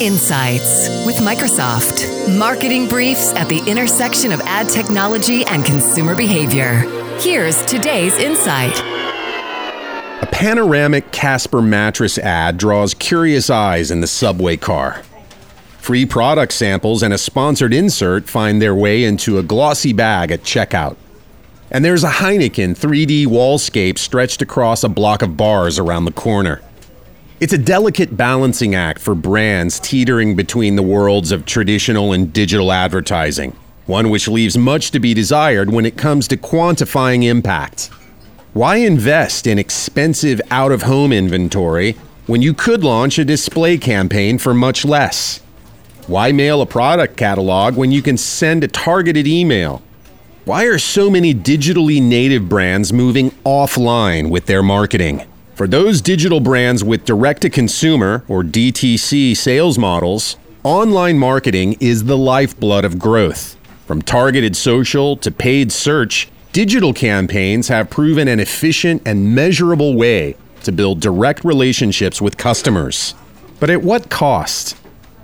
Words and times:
Insights 0.00 0.88
with 1.04 1.16
Microsoft. 1.16 2.38
Marketing 2.38 2.88
briefs 2.88 3.34
at 3.34 3.48
the 3.48 3.58
intersection 3.68 4.30
of 4.30 4.40
ad 4.42 4.68
technology 4.68 5.44
and 5.46 5.64
consumer 5.64 6.14
behavior. 6.14 6.74
Here's 7.18 7.64
today's 7.66 8.16
insight. 8.16 8.78
A 10.22 10.28
panoramic 10.30 11.10
Casper 11.10 11.60
mattress 11.60 12.16
ad 12.16 12.56
draws 12.56 12.94
curious 12.94 13.50
eyes 13.50 13.90
in 13.90 14.00
the 14.00 14.06
subway 14.06 14.56
car. 14.56 15.02
Free 15.78 16.06
product 16.06 16.52
samples 16.52 17.02
and 17.02 17.12
a 17.12 17.18
sponsored 17.18 17.74
insert 17.74 18.28
find 18.28 18.62
their 18.62 18.74
way 18.74 19.02
into 19.02 19.38
a 19.38 19.42
glossy 19.42 19.92
bag 19.92 20.30
at 20.30 20.42
checkout. 20.42 20.94
And 21.72 21.84
there's 21.84 22.04
a 22.04 22.08
Heineken 22.08 22.78
3D 22.78 23.26
wallscape 23.26 23.98
stretched 23.98 24.42
across 24.42 24.84
a 24.84 24.88
block 24.88 25.22
of 25.22 25.36
bars 25.36 25.76
around 25.76 26.04
the 26.04 26.12
corner. 26.12 26.62
It's 27.40 27.52
a 27.52 27.58
delicate 27.58 28.16
balancing 28.16 28.76
act 28.76 29.00
for 29.00 29.16
brands 29.16 29.80
teetering 29.80 30.36
between 30.36 30.76
the 30.76 30.84
worlds 30.84 31.32
of 31.32 31.44
traditional 31.44 32.12
and 32.12 32.32
digital 32.32 32.70
advertising, 32.70 33.56
one 33.86 34.08
which 34.08 34.28
leaves 34.28 34.56
much 34.56 34.92
to 34.92 35.00
be 35.00 35.14
desired 35.14 35.68
when 35.68 35.84
it 35.84 35.98
comes 35.98 36.28
to 36.28 36.36
quantifying 36.36 37.24
impact. 37.24 37.90
Why 38.52 38.76
invest 38.76 39.48
in 39.48 39.58
expensive 39.58 40.40
out 40.52 40.70
of 40.70 40.82
home 40.82 41.12
inventory 41.12 41.96
when 42.28 42.40
you 42.40 42.54
could 42.54 42.84
launch 42.84 43.18
a 43.18 43.24
display 43.24 43.78
campaign 43.78 44.38
for 44.38 44.54
much 44.54 44.84
less? 44.84 45.40
Why 46.06 46.30
mail 46.30 46.62
a 46.62 46.66
product 46.66 47.16
catalog 47.16 47.74
when 47.74 47.90
you 47.90 48.00
can 48.00 48.16
send 48.16 48.62
a 48.62 48.68
targeted 48.68 49.26
email? 49.26 49.82
Why 50.44 50.66
are 50.66 50.78
so 50.78 51.10
many 51.10 51.34
digitally 51.34 52.00
native 52.00 52.48
brands 52.48 52.92
moving 52.92 53.32
offline 53.44 54.30
with 54.30 54.46
their 54.46 54.62
marketing? 54.62 55.26
For 55.54 55.68
those 55.68 56.00
digital 56.00 56.40
brands 56.40 56.82
with 56.82 57.04
direct 57.04 57.42
to 57.42 57.48
consumer 57.48 58.24
or 58.26 58.42
DTC 58.42 59.36
sales 59.36 59.78
models, 59.78 60.36
online 60.64 61.16
marketing 61.16 61.76
is 61.78 62.06
the 62.06 62.18
lifeblood 62.18 62.84
of 62.84 62.98
growth. 62.98 63.56
From 63.86 64.02
targeted 64.02 64.56
social 64.56 65.16
to 65.18 65.30
paid 65.30 65.70
search, 65.70 66.28
digital 66.52 66.92
campaigns 66.92 67.68
have 67.68 67.88
proven 67.88 68.26
an 68.26 68.40
efficient 68.40 69.02
and 69.06 69.32
measurable 69.32 69.94
way 69.94 70.34
to 70.64 70.72
build 70.72 70.98
direct 70.98 71.44
relationships 71.44 72.20
with 72.20 72.36
customers. 72.36 73.14
But 73.60 73.70
at 73.70 73.80
what 73.80 74.10
cost? 74.10 74.76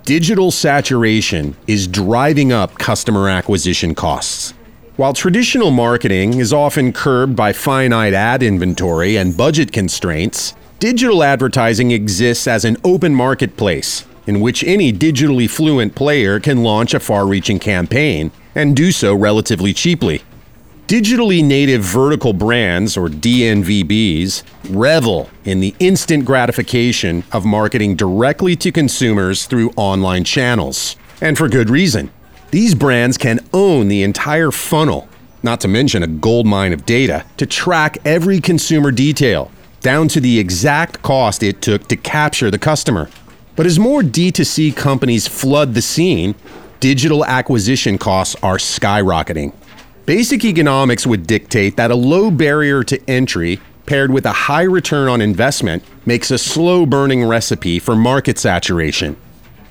Digital 0.05 0.49
saturation 0.49 1.57
is 1.67 1.89
driving 1.89 2.53
up 2.53 2.75
customer 2.75 3.27
acquisition 3.27 3.93
costs. 3.95 4.53
While 4.97 5.13
traditional 5.13 5.71
marketing 5.71 6.39
is 6.39 6.51
often 6.51 6.91
curbed 6.91 7.33
by 7.33 7.53
finite 7.53 8.13
ad 8.13 8.43
inventory 8.43 9.15
and 9.15 9.37
budget 9.37 9.71
constraints, 9.71 10.53
digital 10.79 11.23
advertising 11.23 11.91
exists 11.91 12.45
as 12.45 12.65
an 12.65 12.75
open 12.83 13.15
marketplace 13.15 14.05
in 14.27 14.41
which 14.41 14.65
any 14.65 14.91
digitally 14.91 15.49
fluent 15.49 15.95
player 15.95 16.41
can 16.41 16.61
launch 16.61 16.93
a 16.93 16.99
far 16.99 17.25
reaching 17.25 17.57
campaign 17.57 18.31
and 18.53 18.75
do 18.75 18.91
so 18.91 19.15
relatively 19.15 19.73
cheaply. 19.73 20.23
Digitally 20.87 21.41
native 21.41 21.81
vertical 21.81 22.33
brands, 22.33 22.97
or 22.97 23.07
DNVBs, 23.07 24.43
revel 24.69 25.29
in 25.45 25.61
the 25.61 25.73
instant 25.79 26.25
gratification 26.25 27.23
of 27.31 27.45
marketing 27.45 27.95
directly 27.95 28.57
to 28.57 28.73
consumers 28.73 29.45
through 29.45 29.71
online 29.77 30.25
channels. 30.25 30.97
And 31.21 31.37
for 31.37 31.47
good 31.47 31.69
reason. 31.69 32.11
These 32.51 32.75
brands 32.75 33.17
can 33.17 33.39
own 33.53 33.87
the 33.87 34.03
entire 34.03 34.51
funnel, 34.51 35.07
not 35.41 35.61
to 35.61 35.69
mention 35.69 36.03
a 36.03 36.07
goldmine 36.07 36.73
of 36.73 36.85
data, 36.85 37.25
to 37.37 37.45
track 37.45 37.97
every 38.03 38.41
consumer 38.41 38.91
detail, 38.91 39.49
down 39.79 40.09
to 40.09 40.19
the 40.19 40.37
exact 40.37 41.01
cost 41.01 41.43
it 41.43 41.61
took 41.61 41.87
to 41.87 41.95
capture 41.95 42.51
the 42.51 42.59
customer. 42.59 43.09
But 43.55 43.67
as 43.67 43.79
more 43.79 44.01
D2C 44.01 44.75
companies 44.75 45.29
flood 45.29 45.75
the 45.75 45.81
scene, 45.81 46.35
digital 46.81 47.23
acquisition 47.23 47.97
costs 47.97 48.35
are 48.43 48.57
skyrocketing. 48.57 49.53
Basic 50.05 50.43
economics 50.43 51.07
would 51.07 51.25
dictate 51.25 51.77
that 51.77 51.89
a 51.89 51.95
low 51.95 52.29
barrier 52.29 52.83
to 52.83 53.09
entry 53.09 53.61
paired 53.85 54.11
with 54.11 54.25
a 54.25 54.33
high 54.33 54.63
return 54.63 55.07
on 55.07 55.21
investment 55.21 55.83
makes 56.05 56.29
a 56.31 56.37
slow 56.37 56.85
burning 56.85 57.23
recipe 57.23 57.79
for 57.79 57.95
market 57.95 58.37
saturation. 58.37 59.15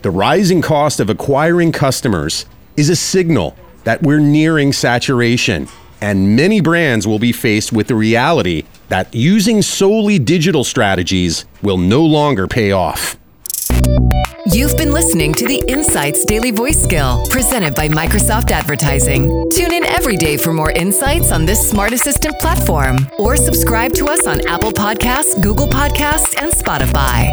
The 0.01 0.11
rising 0.11 0.63
cost 0.63 0.99
of 0.99 1.11
acquiring 1.11 1.73
customers 1.73 2.47
is 2.81 2.89
a 2.89 2.97
signal 2.97 3.55
that 3.85 4.03
we're 4.03 4.19
nearing 4.19 4.73
saturation, 4.73 5.69
and 6.01 6.35
many 6.35 6.63
brands 6.63 7.07
will 7.07 7.19
be 7.19 7.31
faced 7.31 7.73
with 7.73 7.87
the 7.89 7.95
reality 7.95 8.65
that 8.89 9.15
using 9.15 9.61
solely 9.61 10.19
digital 10.19 10.65
strategies 10.65 11.45
will 11.63 11.77
no 11.77 12.03
longer 12.03 12.49
pay 12.49 12.73
off. 12.73 13.19
You've 14.47 14.79
been 14.79 14.93
listening 14.93 15.35
to 15.35 15.47
the 15.47 15.63
Insights 15.69 16.25
Daily 16.25 16.51
Voice 16.51 16.83
Skill 16.83 17.23
presented 17.31 17.75
by 17.75 17.89
Microsoft 17.89 18.51
Advertising. 18.51 19.29
Tune 19.53 19.73
in 19.75 19.85
every 19.85 20.17
day 20.17 20.39
for 20.39 20.55
more 20.55 20.71
insights 20.73 21.31
on 21.31 21.45
this 21.45 21.61
smart 21.69 21.93
assistant 21.93 22.39
platform 22.39 22.97
or 23.19 23.37
subscribe 23.37 23.93
to 23.93 24.07
us 24.07 24.27
on 24.27 24.41
Apple 24.49 24.73
Podcasts, 24.73 25.41
Google 25.43 25.67
Podcasts, 25.67 26.35
and 26.43 26.51
Spotify. 26.51 27.31